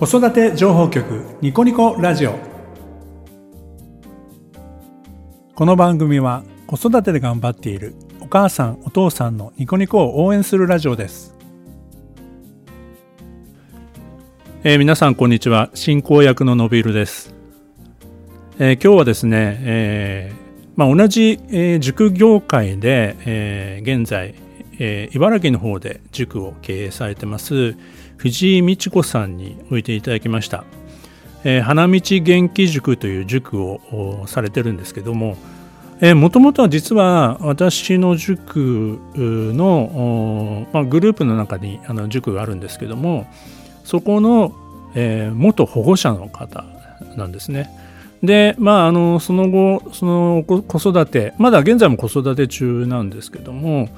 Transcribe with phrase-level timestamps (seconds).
[0.00, 2.38] 子育て情報局ニコニコラジオ。
[5.54, 11.36] この番組は子育てで頑張っているお母さんお父さんのニコニコを応援するラジオです、
[14.64, 15.68] えー、皆さんこんにちは。
[15.74, 17.34] 進行役ののびるです、
[18.58, 24.34] えー、今日はですね、えーまあ、同じ、えー、塾業界で、えー、現在、
[24.78, 27.76] えー、茨城の方で塾を経営されてます
[28.20, 30.64] 藤井美智子さんにおいていただきました、
[31.42, 35.38] えー、花道元気塾という塾をされてるんですけども
[36.14, 43.26] もともとは実は私の塾の、まあ、グループの中にあの塾があるんですけども
[43.84, 44.52] そこの、
[44.94, 46.64] えー、元保護者の方
[47.16, 47.70] なんですね。
[48.22, 53.88] でまああのその後その子育てまだ現在も子育て中なんですけども、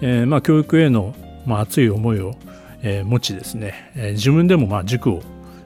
[0.00, 1.14] えーまあ、教育への、
[1.46, 2.34] まあ、熱い思いを
[2.82, 5.20] えー、持ちですね、えー、自分でもまあ塾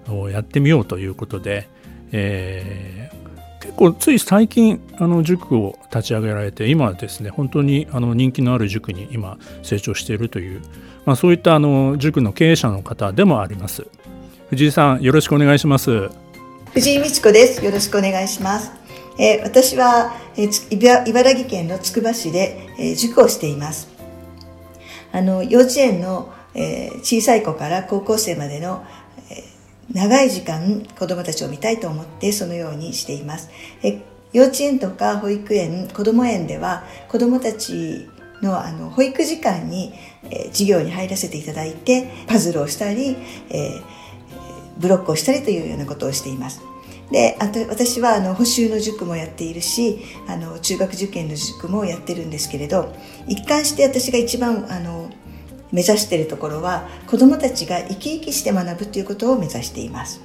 [0.09, 1.69] をやってみようということで、
[2.13, 10.61] えー、結構つい最近あの塾を立ち上げられて今ですね本当にあの人気のある塾に今成長しているという、
[11.07, 13.87] まあ、そういったあの塾の経営者の方でもあります。
[14.51, 16.11] 藤井さんよろしくお願いします。
[16.73, 17.65] 藤井美智子です。
[17.65, 18.73] よろしくお願いします。
[19.19, 23.89] えー、私は、えー、茨城県のつくば市で、えー、塾をしています。
[25.13, 28.85] あの幼稚園のえー、小さい子から高校生までの、
[29.31, 33.51] えー、長い時間子どもたちを見たいと思ってそのようにしています。
[33.83, 34.01] え
[34.33, 38.09] 幼稚園とか保育園子ども園では子どもたち
[38.43, 39.95] のあの保育時間に、
[40.29, 43.17] え、授業に入らせていただいてパズルをしたり、
[43.51, 43.81] え、
[44.79, 46.61] ブロックをしたりというようなことをしています。
[47.11, 52.95] であと私はあの補習の塾もやっているしあの中学受験の塾もやってるんですけれど
[53.29, 55.11] 一貫して私が一番あの
[55.75, 60.23] 目指しているところは子どもたちが生き生きして学ぶということを目指しています。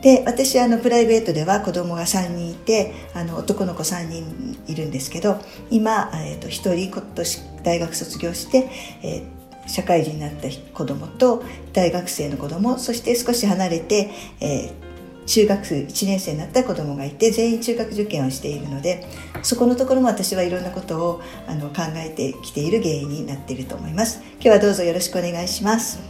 [0.00, 5.40] で私はあのプライベートでは子供が3人いてあの男の子3人いるんですけど
[5.70, 8.70] 今、えーと、1人今年大学卒業して、
[9.02, 11.42] えー、社会人になった子供と
[11.72, 14.10] 大学生の子供そして少し離れて、
[14.40, 14.87] えー
[15.28, 19.06] 中学1年生になった子供がいて全員中学受験をしているので
[19.42, 24.22] そこのところも私はいろんなことをあの考えてきている原因になっていると思います。
[24.34, 26.00] 今日はどうぞよろしくお願いします。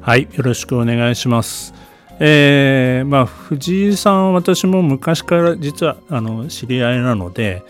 [0.00, 1.74] はいよろしくお願いします。
[2.20, 7.62] えー、まあ藤井さん私も昔から実はあの知り合いなので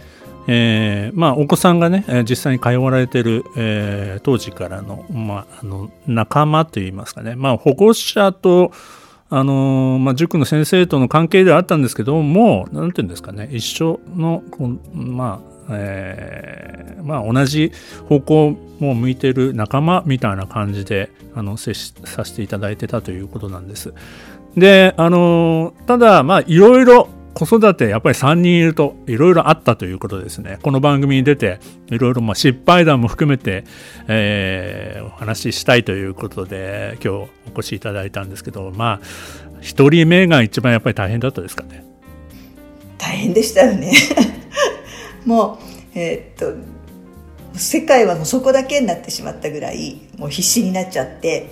[0.52, 8.72] えーまあ、お子さんがね実際に通われてる、えー、当時からの,、まあ、あの仲間といいますかね、まあ、保護者と
[9.32, 14.42] あのまあ、塾の先生との関係ではあったんですけども何て言うんですかね一緒の
[14.92, 17.70] まあえー、まあ、同じ
[18.08, 18.54] 方向を
[18.94, 23.94] 向いてる仲間みたいな感じであの接しさせていただいてたということなんです。
[24.56, 30.58] であのただまあいろいろ子育てやっぱり3人いるといろいろあったということですね。
[30.62, 33.64] この番組に出ていろいろ失敗談も含めて、
[34.08, 39.00] えー、お話ししたいということで今日お越しいただいたんですけどまあ
[39.60, 41.84] 1人目が一番やっぱり大変だったですかね。
[42.98, 43.92] 大変でしたよね。
[45.24, 45.58] も
[45.94, 46.56] う、えー、っと
[47.54, 51.50] 世界はもうそこだけになってしまったぐらいもう必死になっちゃって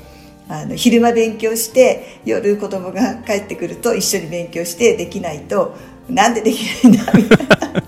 [0.48, 5.76] あの昼間勉強して夜子供が帰ってくると一緒に勉強してできないと
[6.08, 7.82] なんでできないんだみたいな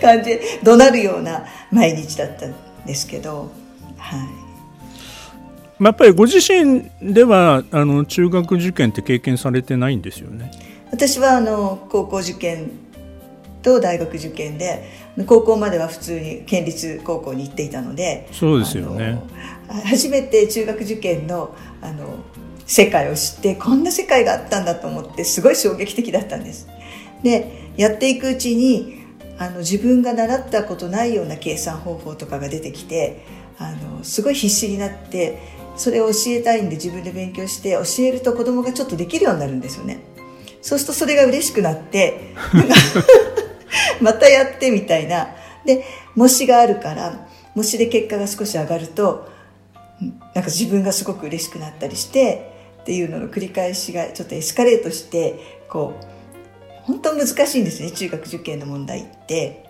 [0.00, 0.30] 感じ。
[0.30, 2.54] で怒鳴るような毎日だったん
[2.86, 3.50] ですけど、
[3.98, 4.16] は
[5.80, 10.50] い、やっぱりご自身ではあの中学受験って経験されてないんですよね？
[10.90, 12.70] 私はあの高校受験
[13.62, 14.84] と大学受験で
[15.24, 19.18] 高校までは普通に県立高校に行っていたのでそうですよね。
[19.84, 22.16] 初めて中学受験のあの
[22.66, 26.68] 世界を知ってこんな世界があったんだと思ってすごい衝撃的だったんです。
[27.22, 29.04] でやっていくうちに
[29.38, 33.24] あの自分が習ったことないような計算方法とかが出てきて
[33.58, 35.38] あのすごい必死になって
[35.76, 40.00] それを教えたいんで自分で勉強して教えると子供がちょっとできるようになるんですよね。
[40.62, 42.34] そうするとそれが嬉しくなって
[44.02, 45.34] またやってみたいな。
[45.64, 45.84] で
[46.14, 49.28] 模試があるから模試で結果が少し上がると
[50.00, 52.52] なんか自分がすごく嬉しくなったりして
[52.82, 56.04] っていうのの繰り返しがちょっとエスカレートしてこう
[56.84, 59.64] 本当難しいんですね中学受験の問題って。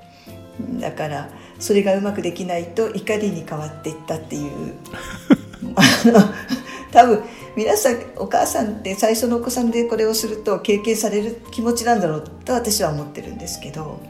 [0.80, 1.28] だから
[1.58, 4.74] それがうまくできないと怒りに変わっていったっていう。
[6.92, 7.22] 多分
[7.56, 14.00] 皆さんお母さんって最初のお子さんでこれをすると経験される気持ちなんだろうと私は思ってるんですけど、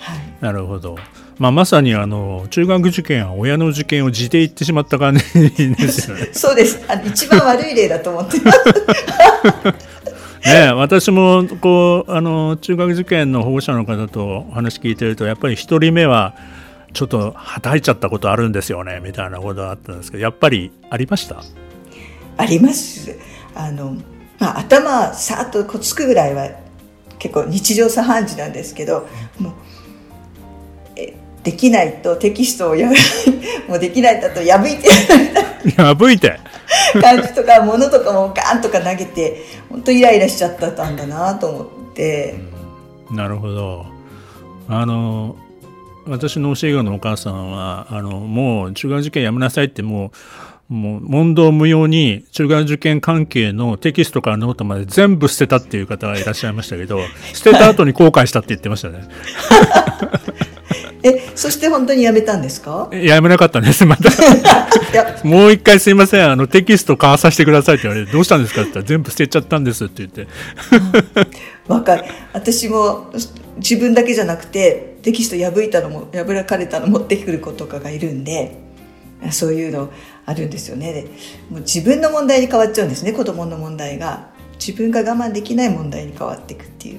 [0.00, 0.96] はい、なるほど、
[1.38, 5.22] まあ、まさにあの中学受験は親の受験を地で言ってしまった感じ
[5.74, 6.28] ですよね。
[6.32, 6.82] そうです。
[6.88, 8.58] あの一番悪い例だと思ってます。
[10.48, 16.34] ね、私もこうあの中学受験の保護者の方とお話聞いてるとやっぱり1人目は
[16.94, 21.42] ちょっとはたいちゃったことあるんですよねみたいなことがあったんですけどやっぱりありました？
[22.38, 23.14] あります。
[23.54, 23.96] あの、
[24.38, 26.48] まあ、頭さっとこつくぐらいは
[27.18, 29.06] 結構日常茶飯事なんですけど
[29.38, 29.69] もうえ
[31.42, 32.88] できないとテキストをや
[33.68, 34.88] もうできないだと破いて
[35.76, 36.38] 破いて。
[37.00, 42.36] 感じとか物とかもガンとか投げて本当イライラしちゃったんだなと思って、
[43.10, 43.86] うん、なるほど。
[44.68, 45.36] あの
[46.06, 50.12] 私の教え子のお母さんはあのもう中学受験やめなさいっても
[50.70, 57.00] うもう問答無用に中学受験関係のテキストからノートまで全部捨てたっていう方がいらっしゃいましたけど
[57.34, 59.08] 捨てた後に後悔したって言ってましたね
[61.02, 62.88] えそして本当にやめたんですか？
[62.92, 64.10] やめなかったんですまた
[65.26, 68.62] もう一回すいませんあのテキスト買わさせてくださいって言われてどうしたんですか？
[68.62, 70.26] って言ったら全部捨てちゃったんですって言って。
[71.68, 73.10] 若い私も
[73.58, 78.58] 自分だけじゃなくてテキスト破いたのも破かれたの持ってくる子とかがいるんで
[79.30, 79.90] そういうの
[80.26, 80.92] あるんですよね。
[80.92, 81.02] で
[81.50, 84.28] もう自分の問題に変わっちゃうんですね子供の問題が。
[84.64, 86.98] 自分が我慢できない問題に変わっていくっていう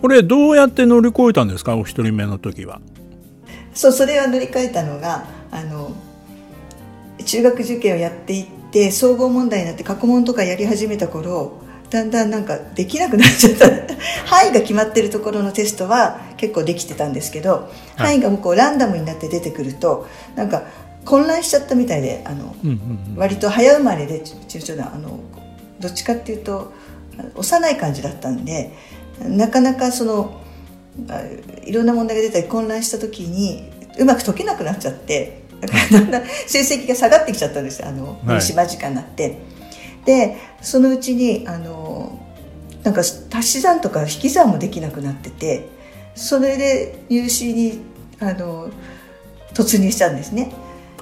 [0.00, 1.76] これどうやって乗り越えたんですか？
[1.76, 2.80] お一人目の時は。
[3.74, 5.92] そうそれは乗り換えたのがあの
[7.24, 11.60] 中学受験をやっていって総合問題になって過去問とかやり始めた頃
[11.90, 13.68] だんだんなんかできなくなっちゃった。
[14.26, 20.06] 範囲が決まってるところのテストは結構できてたんですけど、範囲がもうこうランダムになって出てくると
[20.36, 20.64] なんか
[21.04, 22.76] 混乱しちゃったみたいであの、うんうん
[23.12, 25.18] うん、割と早生まれで中長男あの
[25.80, 26.72] どっちかっていうと
[27.34, 28.72] 幼い感じだったんで
[29.24, 30.40] なかなかその
[31.64, 39.38] いろんな問題が出たり混乱した時にうまく解けなくなっちゃってだからだんだん成績が下がってきちゃったんですあの入試間近になって。
[40.04, 42.18] でそのうちにあの
[42.82, 45.68] なんか足し算とか引き算もできなくなってて
[46.14, 47.80] それで入試に
[48.18, 48.70] あの
[49.52, 50.52] 突入したんですね。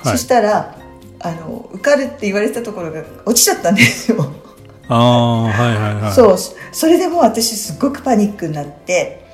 [0.02, 0.76] はい、そしたら
[1.20, 4.32] あの受かるって言われたところが落ちちゃったんですよ。
[4.88, 6.12] あはいはいはい。
[6.12, 6.36] そう
[6.72, 9.24] それでもう私すごくパニックになって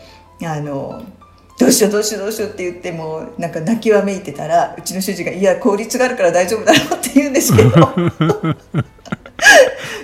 [0.42, 1.02] あの
[1.58, 7.70] どうしようどうしようどうしようって言ってもなんか泣きわめいてたらうちの主人が「いや効率があるから大丈夫だろ」って言うんですけど。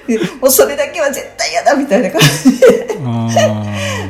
[0.41, 2.89] もうそれだけは絶対嫌だみたいな感じで。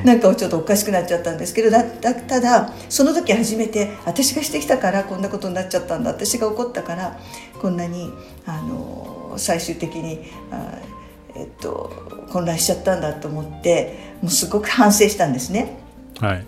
[0.05, 6.11] なんかちょっとおかしくなっちゃったんですけどだただその時初めて私がしてきたからこんなことになっちゃったんだ。
[6.11, 7.19] 私が怒ったから
[7.61, 8.13] こんなに
[8.47, 10.79] あの最終的にあ、
[11.39, 11.93] えっと、
[12.33, 15.79] 混乱しちゃったんだと思ってもうすごく反省したんですね。
[16.21, 16.45] はい。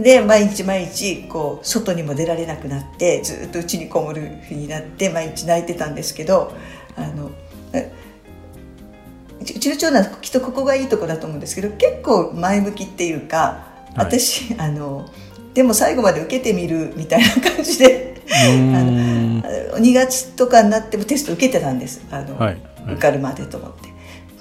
[0.00, 6.52] で毎日毎日こう外にも出られなくなってずっと家にこもるふうになって毎日泣いてたんですけど
[6.96, 7.30] あの
[9.40, 15.08] うちの長男きっとここがいいとこだと思うんですけど結構前向きっていうか、はい、私あの
[15.52, 19.42] でも最後まで受けてみるみたいな感じであの
[19.78, 22.04] 2月とかになってもテスト受けてたんです。
[22.10, 22.68] あの、はい。
[22.88, 23.88] はい、受かるまでと思って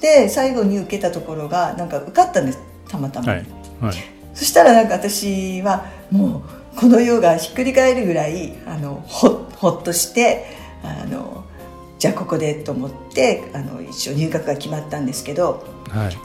[0.01, 3.91] で最後に受けたところがなんか受かったんですたまたま、
[4.33, 10.45] そしたらなんか私はもうこの世がひっくり返るぐらいあのほほっとして
[10.83, 11.43] あの
[11.99, 16.21] じゃあここでと思ってあの一応入学が決まったんですけど、はい、も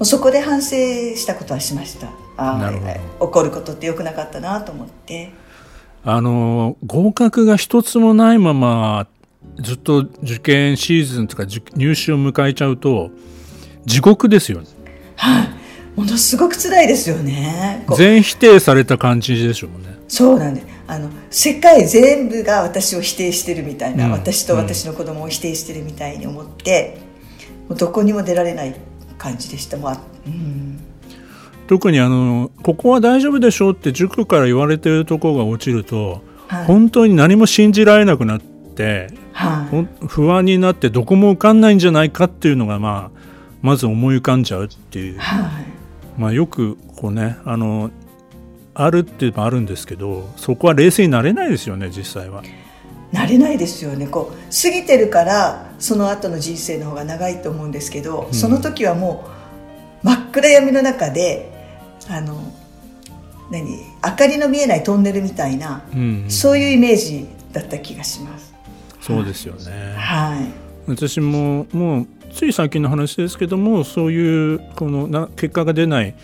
[0.00, 2.08] うそこで反省したことはしました。
[2.38, 2.72] あ
[3.20, 5.30] 怒ることってよくなかったなと思って。
[6.02, 9.06] あの合格が一つもないまま
[9.60, 13.10] ずっと受験シーズンとか入試を迎えちゃうと
[13.84, 14.66] 地獄ですよね。
[15.16, 15.48] はい、
[15.96, 17.84] ものすごく辛いですよね。
[17.96, 19.98] 全否定された感じでしょうね。
[20.08, 20.66] そうなんです。
[20.86, 26.98] あの世界全部が私を否定してるみたいな、うん、私と私の子供を否定してるみたいに思って、
[27.68, 28.74] もうどこにも出られない
[29.16, 30.80] 感じでした、まあうん、
[31.68, 38.49] 特にあのここは大丈夫でしょうって塾から言われてるところが落ちると、はい、本当に何も信じられなくなって、
[39.32, 43.20] はい、不安になってどこも受かんないんじゃないかっていうのが、まあ、
[43.62, 45.64] まず思い浮かんじゃうっていう、はい、
[46.18, 47.90] まあ、よくこうねあの
[48.74, 52.42] あるっていうのもあるんですけどそこは冷静になれないですよね実際は。
[53.12, 54.06] なれないですよね。
[54.06, 59.28] こう過ぎてるからその後の人生の方が長いと思うんですけど、うん、その時はも
[60.04, 61.50] う真っ暗闇の中で
[62.08, 62.40] あの
[63.50, 68.49] 何明かりの見えないトンネルみたいな、うんうん、そういうイメージだった気がします。
[69.16, 76.14] そうですよね、はい、私ももうつい最近の話ですけどもそういうこのな結果が出ない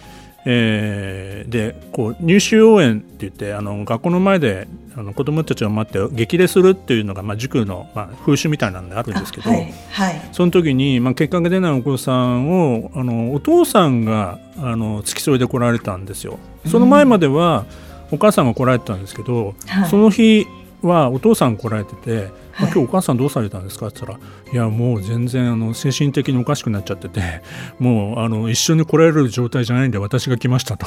[0.48, 16.38] えー、でこう入試応援って言ってあの学校の前であの子どもたちを待って激励するっていうのが、まあ、塾の、まあ、風習みたいなのであるんですけど、はいはい、その時に、まあ、結果が出ないお子さんをあのお父さんがあの付き添いで来られたんですよ。
[16.64, 17.64] その前までは、
[18.12, 20.46] お母さんが来られてたんですけど、はい、その日
[20.82, 27.20] はお父さん来られてて「今日お母さんどうされたんですか?」って言ったら「いやもう全然あの精神的におかしくなっちゃってて
[27.78, 30.86] もうあの一緒に来られる状態じゃないんで私が来ました」と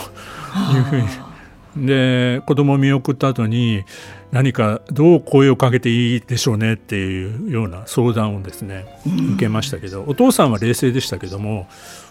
[0.75, 1.07] いうふうに。
[1.77, 3.83] で子供を見送った後に
[4.31, 6.73] 何かどう声をかけていいでしょうね？
[6.73, 8.85] っていうような相談をですね
[9.35, 11.67] 受けましたけどお父さんは冷静でしたけども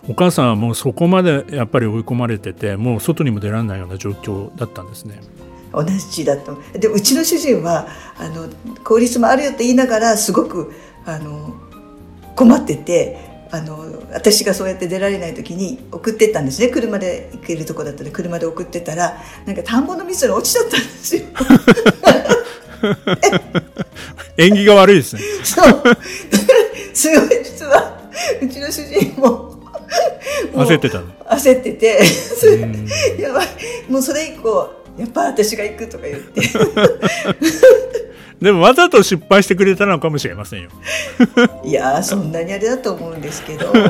[0.09, 5.21] お母さんはもうそこまでやっぱり追い込まれててもう外にも出られないような状況だったんですね。
[5.73, 8.49] 同じだとでうちの主人はあの
[8.85, 10.73] 効率もあるよって言いながらすごく
[11.05, 11.55] あの
[12.35, 13.79] 困っててあの
[14.13, 16.69] 私がそうやって出られない時に送ってったんですね。
[16.69, 21.23] 車で行けるとこだったら車で送ってたらなんか田んぼの水に落ちちゃったんですよ。
[24.37, 25.23] 縁起が悪いですね。
[25.43, 25.83] そう。
[26.93, 28.11] すごい実は
[28.43, 29.59] うちの主人も
[30.55, 30.99] 焦ってた
[31.35, 32.01] 焦ってて
[33.19, 33.49] やばい。
[33.89, 36.43] もうそれ以降やっぱ私が行くとか言って。
[38.41, 40.71] でもわざと失敗してくれたのかもしれませんよ。
[41.65, 43.73] いやそんなにあれだと思うんですけど。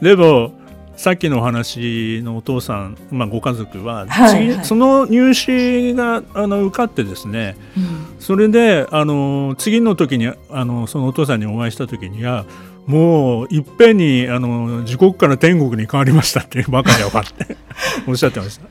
[0.00, 0.52] でも
[0.96, 12.44] さっきのお話のお父さん、まあ、ご家族は、はいはい、その入試があの受かってですね、うん、それであの次の時にあのそのお父さんにお会いした時には
[12.86, 17.56] もういっぺんにあの地獄から天国に変わりましたっていうばかり分かって
[18.08, 18.66] おっしゃってました。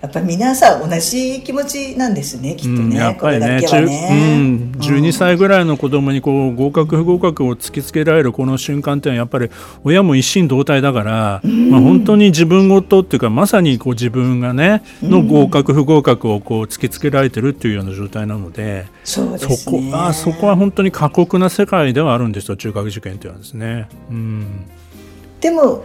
[0.00, 9.50] やっぱり皆さん同じ気持ちなんですねきっとね、うん、やっぱりねね、うん、12歳ぐらいの子供にこう合格不合格を突きつけられるこの瞬間っていうのはやっぱり
[9.82, 23.88] 親も一心同体だから、うん、まあ、本当に自分ごとっていうかまさにこう自分がねの合格不合格をこう突きつけられてるっていうような状態なので、そで、ね、そこあそこは本当に過酷な世界ではあるんですよ中学受験っていうのはですね。
[24.10, 24.66] うん、
[25.40, 25.84] でも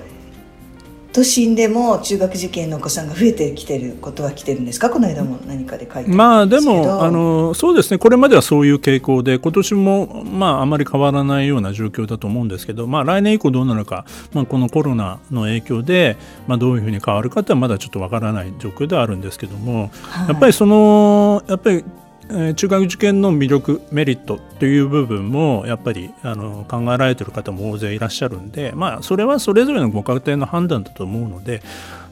[1.13, 4.89] 都心でも中学受験のお子さんが増えてきてることは来てるんですか？
[4.89, 7.99] この間も何かで書いてまあでもあのそうですね。
[7.99, 16.17] これまではそういう傾向で今年もまああまり変わらないような状況だと思うんですけどまあ来年以降どうなるか、まあ、このコロナの影響で、
[16.47, 21.85] まあ、どういうふうに変わるかってはまだちょっとわからない状況ではあるんですけども、はい、やっぱりそのやっぱり
[22.31, 31.61] え中学受験の魅力メリットという部分もやっぱりあの考えられてる方も大勢いらっしゃるんで、まあ、それはそれぞれのご家庭の判断だと思うので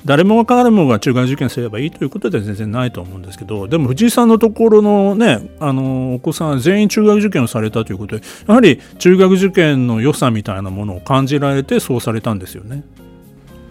[0.03, 12.83] 誰もが彼もが中学受験すればいいということでは全然ないと思うんですけどでも藤井さんのところの,、ね、あのお子さん全員中学受験をされたということでやはり中学受験の良さみたいなものを感じられてそうされたんですよね。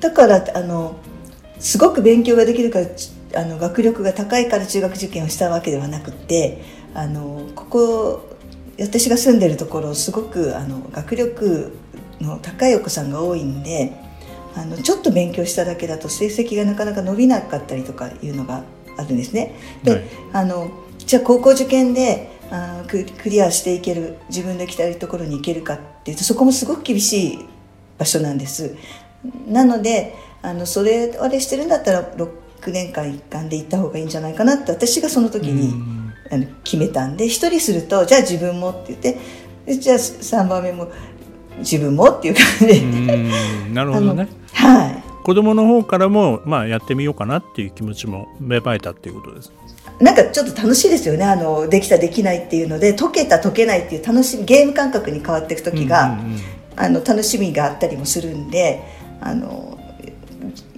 [0.01, 0.97] だからあの
[1.59, 2.87] すごく勉強ができるから
[3.35, 6.63] あの学力が高いから中学受験をしたわけではなくて
[6.95, 8.37] あのここ
[8.79, 11.77] 私が住んでるところすごくあの学力
[12.21, 13.93] の高いお子さんが多いんで
[14.57, 18.65] あのちょっと勉強しただけだと成績がなかなか伸びなかったりとかいうのが
[18.97, 19.55] あるんですね。
[19.85, 27.47] で、はい、あのじゃあ高校受験であクリアしていける自分で行きたいところに行けるかっていうとそこもすごく厳しい
[27.99, 28.77] 場所なんです。
[29.47, 32.03] なのであのそれあれしてるんだったら
[32.61, 35.75] 9年間一貫で行った方がいいんじゃないかなって私がその時に
[36.31, 40.91] あの決めたんで1人するとじゃあ自分もって言ってじゃあ3番目も
[41.59, 42.81] 自分もっていう感じで。
[43.73, 44.29] なるほどね。
[44.53, 45.11] はい。
[45.23, 49.53] 子供の方からも、まあ、やってみようかなっていう気持ちも芽生えたっていうことです
[50.01, 51.25] なんかちょっと楽しいですよね。
[51.25, 56.19] あのできたできないっていうので解けた解けないっていう楽しみゲーム感覚に変わっていく時が、
[56.75, 58.83] あの楽しみがあったりもするんで
[59.21, 59.70] あの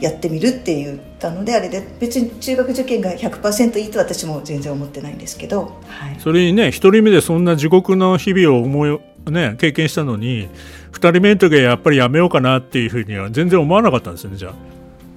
[0.02, 8.98] やってみるって言ったのであれで別に中学受験が100%いいと私も全然思ってないんですけど、はい、それにね1人目でそんな地獄の日々を思い、
[9.30, 10.48] ね、経験したのに
[10.92, 14.54] 2人目の時はやっぱりやめようかなっていうふうには全然思わなかったんですよねじゃあ。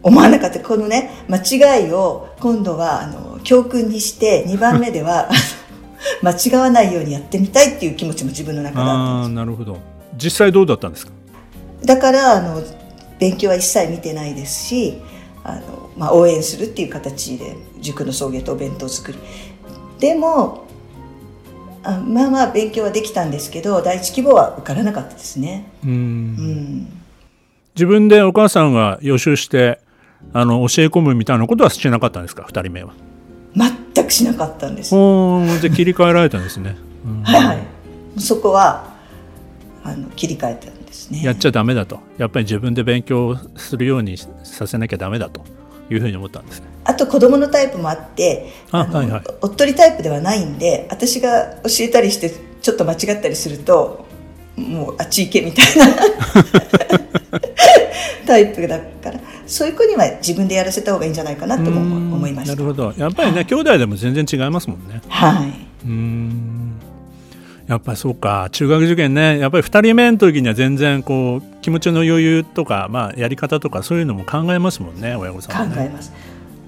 [0.03, 0.59] 思わなかった。
[0.59, 1.37] このね間
[1.77, 5.29] 違いを今度はあの教訓にして2番目では
[6.21, 9.77] 間違わないようにやってみたいっていう気持ちも自分の中であったんですなるほど。
[10.15, 11.11] 実際どうだったんですか？
[11.83, 12.61] だからあの
[13.19, 15.01] 勉強は一切見てないですし
[15.43, 19.17] あの、まあ、応援するっていう形で塾の送迎とお弁当作り。
[19.99, 20.65] でも
[21.83, 25.69] あまあまあ勉強はできたんですけど第一希望は受からなかったですね。
[25.83, 26.87] うん。
[27.75, 29.79] 自分でお母さんが予習して
[30.33, 32.93] あの教え込むみたいなことはしなかったんですか？2人目は。
[33.55, 34.93] 全くしなかったんです。
[34.95, 37.45] おで切り替えられたんですね、うん、はい。
[37.45, 37.75] はい
[38.17, 38.93] そこは
[39.83, 41.23] あの切り替えたんでですね。
[41.23, 41.99] やっちゃダメだと。
[42.17, 45.43] やっぱり自分で勉強するようにさせなきゃダメだと。
[45.87, 46.67] いうふうに思ったんですね。
[46.83, 54.05] あと子供のタイプもあってあはいはい、おっとりタイプではないんで私が教えたりしてちょっと間違ったりすると
[54.55, 55.85] もうあっち行けみたいな。
[58.25, 59.19] タイプだから。
[59.45, 61.81] そういう子には自分でやらせた方がいいんじゃないかなとも
[62.15, 62.55] 思いました。
[62.55, 62.91] なるほど。
[62.97, 65.03] やっぱりね、はい、兄弟でも全然違いますもんね。
[65.07, 65.53] はい。
[65.85, 66.79] うん
[67.67, 68.49] やっぱりそうか。
[68.51, 69.39] 中学受験ね。
[69.39, 76.11] やっぱり2人目の時には全然こう気持ちの余裕とか、まあ、やり方とかそういうのも考えますもんね親御さん、ね、考えます。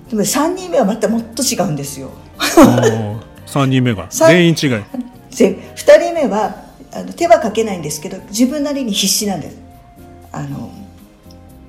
[0.10, 2.12] でも3人目はまたもっと違うんですよ。
[2.38, 4.08] 3人目が。
[4.12, 4.70] 全員違い。
[5.30, 9.58] 2人目はあの手はかけないんですけど自分なりに必死なんです。
[10.32, 10.72] あの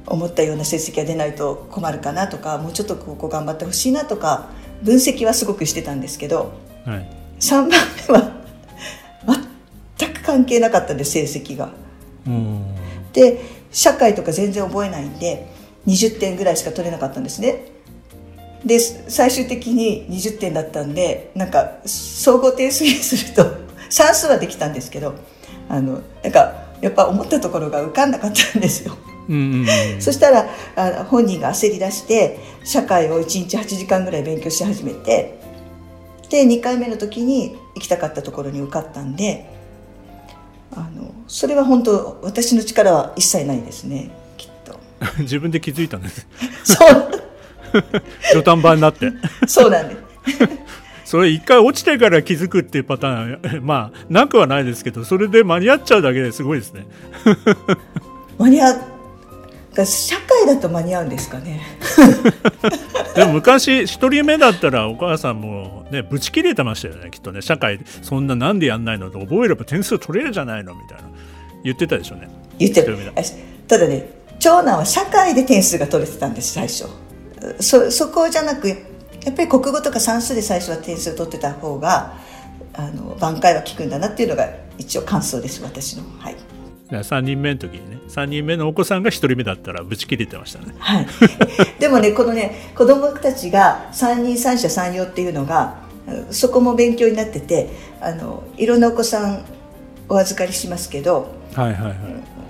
[0.07, 4.49] 思ったような成績が出ないと困るかなとかもうちょっとここ頑張ってほしいなとか
[4.83, 6.53] 分析はすごくしてたんですけど、
[6.87, 7.07] はい、
[7.41, 7.71] 3番
[8.09, 8.33] 目は
[10.39, 11.71] 関係なかったんです成績が。
[13.13, 13.41] で
[13.73, 15.47] 社会とか全然覚えないんで
[15.87, 17.67] 20点ぐらいしか取れなかったんですね。
[18.65, 23.47] で最終的に20点だったんでなんか総合点数にすると
[23.91, 25.15] 算数はできたんですけど
[25.69, 28.97] あのなんかやっぱ思ったところが浮かんなかったんですよ。
[29.99, 35.39] そしたらあ本人が焦り出して社会を1日8時間ぐらい勉強し始めて
[36.31, 39.58] で2回目の時に行きたかったところに受かったんで
[40.73, 44.79] あのそれは本当私の力は一切ないですねきっと。
[45.21, 46.27] 自分で気づいたんです。
[46.65, 47.11] そう。
[48.33, 49.13] 土壇場になって。
[49.47, 49.99] そうなんです。
[51.05, 56.87] それ一回落ちてから気づくっていうパターンまあなくはないですけどそれで間に合っちゃうだけですごいですね。
[58.39, 58.98] 間に合
[59.85, 61.61] 社会だと間に合うんですかね。
[63.15, 67.43] でも昔一人目だったらお母さんもねぶち切れてましたよねきっとね。
[67.43, 71.05] 社会そんななんでやんないのと覚えれば点数取れるじゃないのみたいな。
[71.65, 72.29] 言ってたでしょうね。
[72.59, 72.97] 言ってる
[73.67, 74.09] ただね
[74.39, 76.87] 長男は社会で点数が取れてたんです最初。
[77.61, 78.75] そそこじゃなくや
[79.31, 82.15] っぱり国語とか算数で最初は点数を取ってた方が
[82.75, 84.49] あの挽回は効くんだなっていうのが
[84.79, 86.05] 一応感想です私の。
[86.19, 86.37] はい
[86.91, 91.07] 3人目の時にね3人目のお子さんが1人目だったらぶち切れてましたね、はい、
[91.79, 95.77] でもねこのね子供たちが三人三者三様っていうのが
[96.31, 97.69] そこも勉強になってて
[98.01, 99.45] あのいろんなお子さん
[100.09, 101.95] お預かりしますけど、はいはいは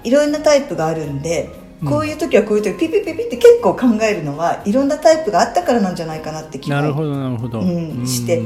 [0.05, 1.51] い、いろんなタイプがあるんで
[1.85, 8.43] こういう時はこういう時ピピピピって結構考えるのはいろんなタイプがあったからなんじゃないかなって気がなるほどなるほど、うん、して。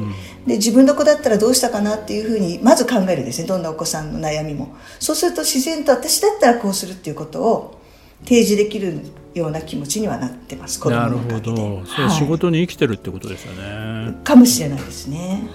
[0.46, 3.46] で自分の子だったらどうしたかなっていうふうにまず考えるんですね。
[3.46, 4.74] どんなお子さんの悩みも。
[4.98, 7.80] そうすると自然と私だったらこうするっていうことを
[8.24, 9.00] 提示できる
[9.34, 11.86] ような気持ちにはなってます子供のなるほど。
[11.86, 15.48] それ仕事に生きてるってことですよね、はい、かもしれないですね、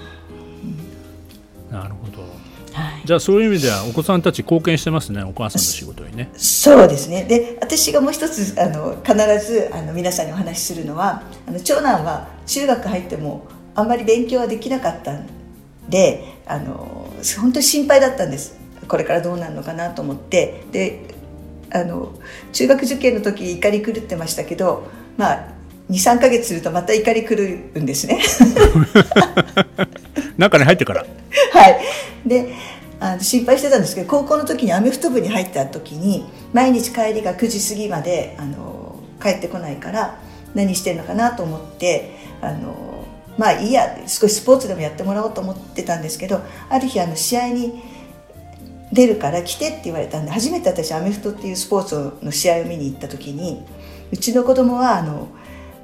[1.70, 2.37] うん、なるほど
[3.04, 6.30] じゃあそういう意味ではお子さんたち貢献してますねお母さんの仕事にね。
[6.36, 7.24] そうですね。
[7.24, 9.14] で私がもう一つあの必
[9.44, 15.26] ずあの皆さんにお話しするのはあの長男は中学入ってもあんまり勉強はできなかったん
[15.88, 17.10] であの
[17.40, 18.58] 本当に心配だったんです。
[18.86, 20.64] これからどうなるのかなと思って。
[20.72, 21.18] で
[21.70, 22.14] あの
[22.52, 24.86] 中学受験の時怒り狂ってましたけど
[25.18, 25.48] まあ
[25.90, 27.36] 23か月するとまた怒り狂
[27.74, 28.20] うんですね。
[30.36, 31.00] 中に入ってから。
[31.52, 31.80] はい
[32.26, 32.54] で
[33.00, 40.18] あの心配してたんですけど高校の時にアメフト部に入った時に毎日帰りが9時過ぎまであの帰ってこないから
[40.54, 47.82] 何してるのかなと思ってあのまあいいや少しスポーツでもやってもらおうと思ってたんですけどある日あの試合に
[48.92, 53.62] 出るから来てって言われたんで初めて私アメフトっていうスポーツの試合を見に行った時に
[54.10, 55.28] うちの子供はあの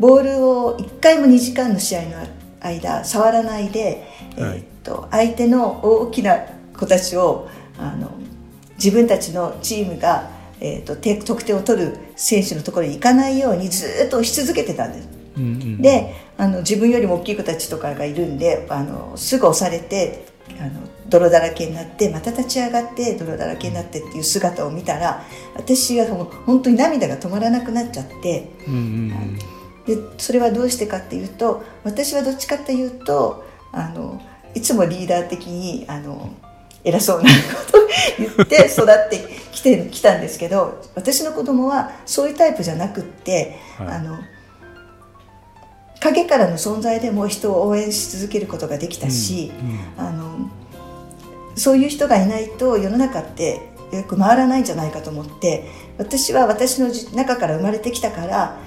[0.01, 2.27] ボールを1回も2時間の試合の
[2.65, 6.39] 間触らないで、はい、えー、っと相手の大きな
[6.77, 7.49] 子たちを
[7.79, 8.11] あの
[8.77, 15.09] 自分たちのチームが、えーと、得点を取る選手のところに行かないようにずっと押し続けてたんです。
[15.37, 20.27] うんうん、であの自分よりも大きい子たちとかがいるんであのすぐ押されて
[20.61, 20.71] あの
[21.09, 25.25] 泥だらけになってまた立ち上がって泥だらけになってっていう姿を見たら
[25.57, 29.39] 私はもう本当に涙が止まらなくなっちゃって、うんうん、
[29.87, 34.21] でそれはどうしてかっていうと私はどっちかっていうとあの
[34.55, 36.33] いつもリーダー的にあの
[36.85, 39.19] 偉そうなことを言って育って
[39.53, 44.19] きてきたんですけど私の子供はそういうタイプじゃなくって、はい、あの
[46.01, 49.53] 陰からの存在でも人を応援し続けることができたし、
[49.99, 50.51] うんうん、あの
[51.57, 55.65] そういう人がいないと世の中ってよく回らないんじゃないかと思って
[55.99, 58.59] 私は私の中から生まれてきたから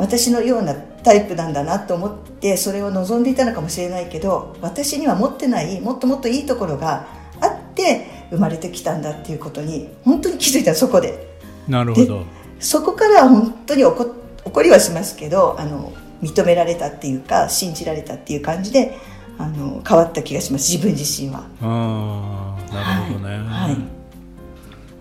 [0.00, 7.06] 私のようなタイプなんだなと思ってそれを望んでいたのかもしれないけど私には持ってないもっともっといいところが
[7.40, 11.36] あって生まれてきたんだっていうことに本当に気づいたそこで
[11.68, 12.24] なるほど
[12.58, 18.96] そこから本当に怒怒りはしますけどあの認められたっていうか信じられたっていう感じで
[19.38, 21.46] あの変わった気がします自分自身は。
[21.62, 23.36] ああなるほどね。
[23.36, 24.00] はい、はい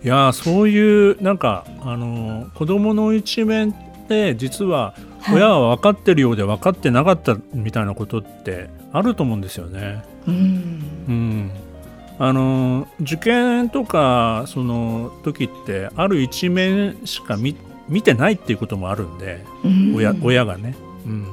[0.02, 3.76] いやそういうなんかあの子供の一面
[4.10, 4.96] って実は
[5.32, 10.04] 親は分かってるようで分かってなかったみたいなことってあると思うんですよね。
[10.28, 10.36] うん、
[11.08, 11.52] うん。
[12.18, 17.56] あの受験とかその時ってある一面しか見
[17.88, 19.96] 見てないっていうこともあるんで、うん。
[19.96, 21.28] 親親がね、うん、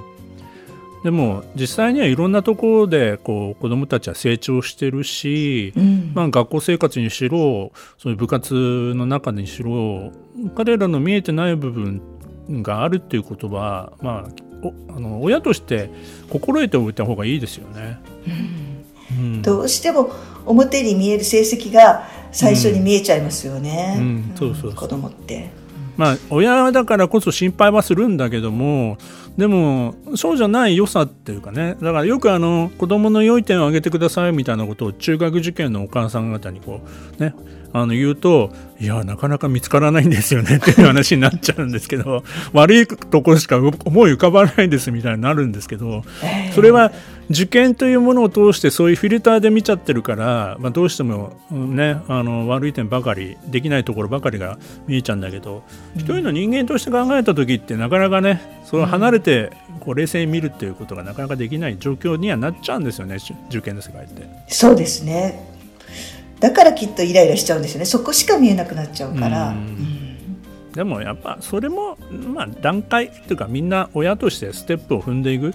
[1.02, 6.12] でも実際にはいろんなところでこう子どもたちは成長してるし、うん。
[6.14, 10.12] まあ、学校生活にしろそういう部活の中にしろ
[10.54, 12.00] 彼らの見えてない部分
[12.50, 14.30] があるっていうことは、まあ、
[14.62, 15.90] おあの親として
[16.30, 17.98] 心得ておいた方がいいですよね。
[19.10, 19.42] うん。
[19.42, 20.10] どうしても
[20.44, 23.98] 表に見える成績が最初に見えちゃいますよね、
[24.74, 25.50] 子供って。
[25.96, 28.98] まあ、親だからこそ心配はするんだけども
[29.36, 31.76] でもそうじゃない良さっていうかね。
[31.80, 36.80] だからよくあの子供の良い点を挙げてくださいみたいなことを中学受験のお母さん方にこ
[37.18, 37.34] うね
[37.72, 42.22] あの言うといやなかなか見つからないんですよねっていう話になっちゃうんですけど
[42.54, 43.68] 悪いところしか思
[44.08, 46.02] い浮かばないですみたいになるんですけど
[46.54, 46.92] それは
[47.28, 55.64] 受験というものを通してそういうフィルターで見ちゃってるから、まあ、どうしても、うんね、あの悪い点ばかりできないところばかりが見えちゃうんだけど、
[55.96, 64.26] 一人の人間として考えた時ってなかなかねそれを離れてこう冷静に見るっていうことがなかなかできない状況にはなっちゃうんですよねし受験の世界って。
[64.48, 65.52] そうですね。
[66.40, 67.86] だからきっとイライラしちゃうんですよね。
[67.86, 69.56] そこしか見えなくなっちゃうから、うん。
[69.56, 70.72] うん。
[70.72, 75.54] でもやっぱそれも、まあ、段階っていうかみんな親としてステップを踏んでいく、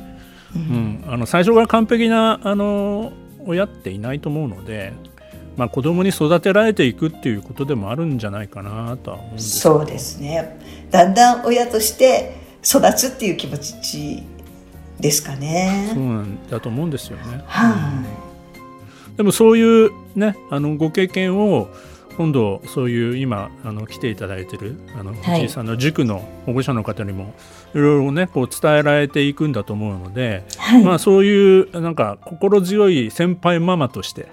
[0.56, 1.04] うん。
[1.08, 3.12] あの最初から完璧なあの
[3.46, 4.94] 親っていないと思うので、
[5.58, 10.60] まあ、子供に育てられていくっていうことでもあるんじゃないかなとは思うんですそうですね。
[10.90, 14.24] だんだん親として育つっていう気持ち
[15.00, 17.44] ですかそうねなんだと思うんですよね。
[17.48, 18.04] は
[19.18, 21.70] でもそういうねあのご経験を
[22.17, 27.34] 今度そういう今あの来ていただいてるあのはい藤井さんの塾の保護者の方にも
[27.74, 34.28] いろいろねこう伝えられていくんだと思うので、い、はいまあそういうなんか心強い先輩ママとして、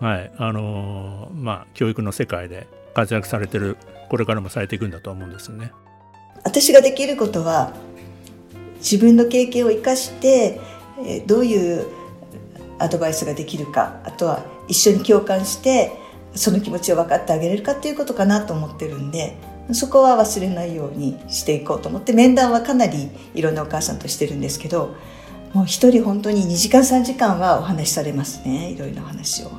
[0.00, 3.76] はいあのーまあ教育の世界で活躍されてる
[4.08, 5.72] これからもされていくんだと思うんですよね。
[6.44, 7.74] 私ができることは
[8.78, 10.60] 自分の経験を生かして
[11.04, 11.86] えーどういう
[12.78, 15.92] アドバイスができるかあとは一緒に共感して
[16.34, 19.36] その気持ちを分かってあげれるかっていうことかなと思ってるんで
[19.72, 24.94] そこは忘れないようにしていこうと思って面談はかなりいろんなお母さんとしてるんですけど
[25.52, 29.50] もう一人本当に2時間3時間はお話しされますねいろいろな話を。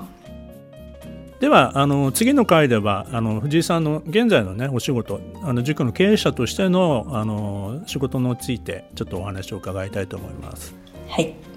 [1.39, 10.75] ではあの次の回ではあの藤井さんの現在のねお仕事あの塾の経営者としてのあの仕事についてちょっとお話を伺いたいと思います。
[11.09, 11.50] はい